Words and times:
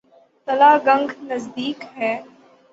تلہ 0.47 0.71
گنگ 0.85 1.07
نزدیک 1.29 1.79
ہے۔ 1.97 2.13